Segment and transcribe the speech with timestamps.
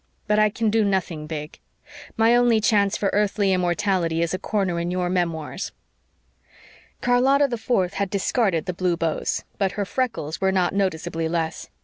[0.25, 1.59] But I can do nothing big.
[2.17, 5.73] My only chance for earthly immortality is a corner in your Memoirs."
[7.05, 11.69] Charlotta the Fourth had discarded the blue bows but her freckles were not noticeably less.